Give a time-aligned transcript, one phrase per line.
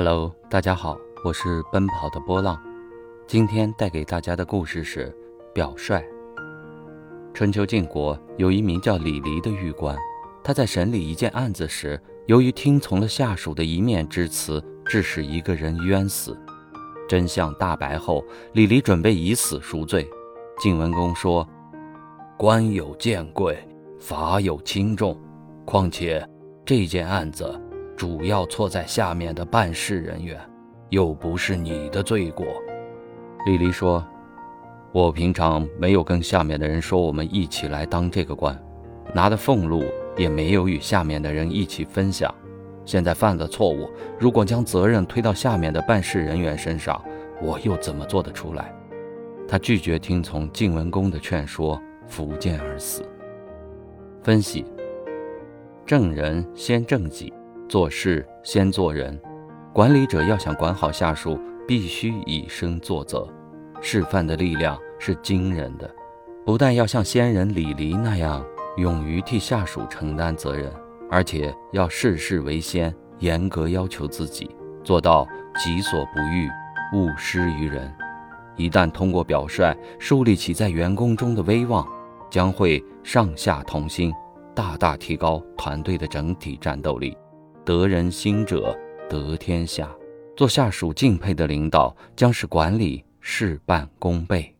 [0.00, 2.56] Hello，大家好，我是奔跑的波浪。
[3.26, 5.12] 今天带给大家的故事是
[5.52, 6.00] 表率。
[7.34, 9.98] 春秋晋国有一名叫李黎的狱官，
[10.44, 16.38] 他在审理一件案子时，由于听从了下属的一面之词，致使一个人冤死。
[17.08, 20.08] 真相大白后，李黎准备以死赎罪。
[20.60, 21.44] 晋文公说
[22.38, 23.58] ：“官有贱贵，
[23.98, 25.20] 法有轻重，
[25.64, 26.24] 况且
[26.64, 27.60] 这件案子
[27.98, 30.40] 主要错在下面的办事人员，
[30.88, 32.46] 又不是你的罪过。”
[33.44, 34.02] 李黎说。
[34.90, 38.58] 我平常没有跟下面的人说我们一起来当这个官，
[39.12, 39.84] 拿的俸禄
[40.16, 42.34] 也没有与下面的人一起分享。
[42.86, 47.00] 现在犯了错误，如果将责任推到下面的办事人员身上，
[47.42, 48.74] 我又怎么做得出来？
[49.46, 53.02] 他拒绝听从晋文公的劝说，伏剑而死。
[54.22, 54.64] 分析：
[55.84, 57.30] 正人先正己，
[57.68, 59.20] 做事先做人。
[59.72, 63.28] 管理者要想管好下属，必须以身作则。
[63.80, 65.88] 示范的力量是惊人的，
[66.44, 68.44] 不但要像先人李黎那样
[68.76, 70.72] 勇于替下属承担责任，
[71.08, 74.50] 而且要事事为先，严格要求自己，
[74.82, 75.24] 做到
[75.62, 76.48] 己所不欲，
[76.94, 77.94] 勿施于人。
[78.56, 81.86] 一旦通过表率树立起在员工中的威望，
[82.28, 84.12] 将会上下同心，
[84.56, 87.16] 大大提高团队的整体战斗力。
[87.68, 88.74] 得人心者
[89.10, 89.94] 得天下，
[90.34, 93.04] 做下属敬佩的领导，将是管理。
[93.20, 94.54] 事半功倍。